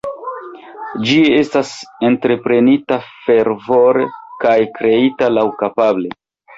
Ĝi 1.09 1.17
estas 1.41 1.75
entreprenita 2.09 2.99
fervore 3.29 4.09
kaj 4.45 4.59
kreita 4.83 5.35
laŭkapable. 5.39 6.17